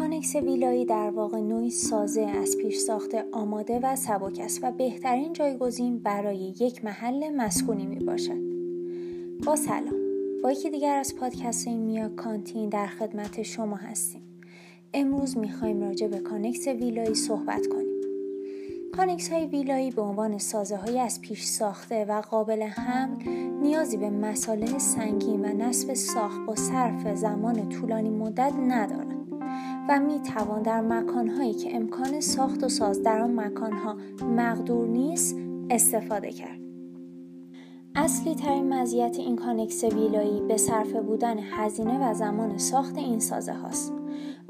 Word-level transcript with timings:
کانکس 0.00 0.36
ویلایی 0.36 0.84
در 0.84 1.10
واقع 1.10 1.40
نوعی 1.40 1.70
سازه 1.70 2.20
از 2.20 2.56
پیش 2.56 2.76
ساخته 2.76 3.24
آماده 3.32 3.80
و 3.82 3.96
سبک 3.96 4.38
است 4.38 4.60
و 4.62 4.70
بهترین 4.70 5.32
جایگزین 5.32 5.98
برای 5.98 6.36
یک 6.36 6.84
محل 6.84 7.36
مسکونی 7.36 7.86
می 7.86 8.04
باشد. 8.04 8.40
با 9.46 9.56
سلام. 9.56 9.94
با 10.42 10.52
یکی 10.52 10.70
دیگر 10.70 10.96
از 10.96 11.16
پادکست 11.16 11.68
های 11.68 11.76
میا 11.76 12.08
کانتینر 12.08 12.68
در 12.68 12.86
خدمت 12.86 13.42
شما 13.42 13.76
هستیم. 13.76 14.22
امروز 14.94 15.38
می‌خوایم 15.38 15.82
راجع 15.82 16.06
به 16.06 16.18
کانکس 16.18 16.66
ویلایی 16.66 17.14
صحبت 17.14 17.66
کنیم. 17.66 18.00
کانکس 18.96 19.32
های 19.32 19.46
ویلایی 19.46 19.90
به 19.90 20.02
عنوان 20.02 20.38
سازه 20.38 20.76
های 20.76 21.00
از 21.00 21.20
پیش 21.20 21.44
ساخته 21.44 22.04
و 22.04 22.20
قابل 22.20 22.62
حمل 22.62 23.28
نیازی 23.62 23.96
به 23.96 24.10
مصالح 24.10 24.78
سنگین 24.78 25.44
و 25.44 25.48
نصب 25.48 25.94
ساخت 25.94 26.46
با 26.46 26.54
صرف 26.54 27.16
زمان 27.16 27.68
طولانی 27.68 28.10
مدت 28.10 28.52
ندارند. 28.68 29.19
و 29.88 30.00
می 30.00 30.20
توان 30.20 30.62
در 30.62 30.80
مکانهایی 30.80 31.54
که 31.54 31.76
امکان 31.76 32.20
ساخت 32.20 32.64
و 32.64 32.68
ساز 32.68 33.02
در 33.02 33.20
آن 33.20 33.40
مکانها 33.40 33.96
مقدور 34.36 34.88
نیست 34.88 35.36
استفاده 35.70 36.32
کرد. 36.32 36.60
اصلی 37.94 38.34
ترین 38.34 38.74
مزیت 38.74 39.16
این 39.18 39.36
کانکس 39.36 39.84
ویلایی 39.84 40.40
به 40.40 40.56
صرفه 40.56 41.00
بودن 41.00 41.38
هزینه 41.38 42.10
و 42.10 42.14
زمان 42.14 42.58
ساخت 42.58 42.98
این 42.98 43.18
سازه 43.18 43.52
هاست. 43.52 43.92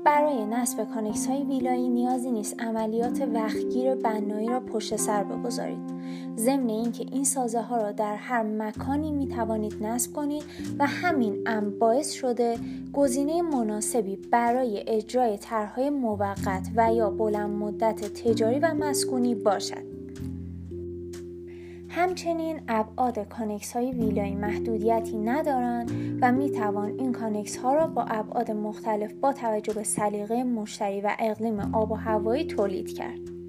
برای 0.05 0.47
نصب 0.47 0.85
کانکس 0.95 1.27
های 1.27 1.45
ویلایی 1.45 1.89
نیازی 1.89 2.31
نیست 2.31 2.61
عملیات 2.61 3.29
وقتگیر 3.35 3.95
بنایی 3.95 4.49
را 4.49 4.61
پشت 4.61 4.97
سر 4.97 5.25
بگذارید 5.25 6.00
ضمن 6.41 6.69
اینکه 6.69 7.07
این 7.13 7.25
سازه 7.25 7.61
ها 7.61 7.77
را 7.77 7.93
در 7.93 8.17
هر 8.17 8.43
مکانی 8.43 9.13
می 9.13 9.29
توانید 9.29 9.83
نصب 9.83 10.13
کنید 10.13 10.43
و 10.79 10.87
همین 10.87 11.43
امر 11.47 11.79
باعث 11.79 12.13
شده 12.13 12.59
گزینه 12.93 13.43
مناسبی 13.43 14.17
برای 14.17 14.85
اجرای 14.87 15.39
طرحهای 15.39 15.91
موقت 15.91 16.69
و 16.77 16.95
یا 16.95 17.11
بلند 17.11 17.51
مدت 17.51 18.13
تجاری 18.13 18.59
و 18.59 18.75
مسکونی 18.75 19.35
باشد 19.35 19.91
همچنین 21.89 22.61
ابعاد 22.69 23.29
کانکس 23.29 23.73
های 23.73 23.93
ویلایی 23.93 24.35
محدودیتی 24.35 25.19
ندارند 25.19 26.19
و 26.23 26.33
می 26.33 26.51
توان 26.51 26.91
این 26.99 27.13
کانکس 27.13 27.57
ها 27.57 27.75
را 27.75 27.87
با 27.87 28.03
ابعاد 28.03 28.51
مختلف 28.51 29.13
با 29.13 29.33
توجه 29.33 29.73
به 29.73 29.83
سلیقه 29.83 30.45
مشتری 30.45 31.01
و 31.01 31.11
اقلیم 31.19 31.61
آب 31.75 31.93
و 31.93 31.95
هوایی 31.95 32.45
تولید 32.45 32.95
کرد. 32.95 33.40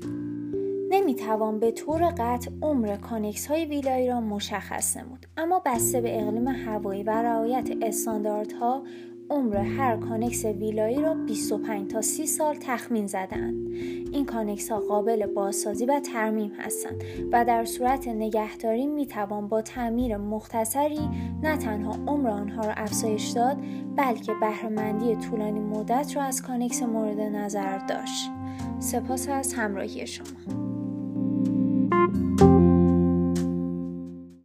نمی 0.94 1.16
توان 1.16 1.60
به 1.60 1.72
طور 1.72 2.14
قطع 2.18 2.52
عمر 2.62 2.96
کانکس 2.96 3.48
های 3.48 3.66
ویلایی 3.66 4.08
را 4.08 4.22
مشخص 4.22 4.98
نمود 4.98 5.26
اما 5.38 5.62
بسته 5.66 6.02
به 6.02 6.22
اقلیم 6.22 6.48
هوایی 6.48 7.04
و 7.04 7.10
رعایت 7.10 7.70
استانداردها 7.82 8.84
عمر 9.30 9.58
هر 9.58 9.98
کانکس 9.98 10.46
ویلایی 10.46 11.02
را 11.02 11.14
25 11.14 11.92
تا 11.92 12.02
30 12.02 12.28
سال 12.28 12.56
تخمین 12.56 13.08
زدند. 13.08 13.68
این 14.12 14.26
کانکس 14.26 14.72
ها 14.72 14.80
قابل 14.80 15.26
بازسازی 15.26 15.86
و 15.86 16.00
ترمیم 16.00 16.52
هستند 16.52 17.04
و 17.32 17.46
در 17.46 17.66
صورت 17.66 18.08
نگهداری 18.08 18.88
می 18.88 19.06
توان 19.06 19.48
با 19.48 19.62
تعمیر 19.62 20.18
مختصری 20.18 21.10
نه 21.44 21.58
تنها 21.58 21.92
عمر 22.08 22.30
آنها 22.30 22.62
را 22.62 22.74
افزایش 22.74 23.28
داد 23.28 23.58
بلکه 23.96 24.34
بهرهمندی 24.42 25.16
طولانی 25.16 25.60
مدت 25.60 26.16
را 26.16 26.24
از 26.24 26.42
کانکس 26.42 26.84
مورد 26.84 27.20
نظر 27.20 27.78
داشت. 27.78 28.30
سپاس 28.80 29.30
از 29.30 29.54
همراهی 29.54 30.08
شما. 30.08 30.71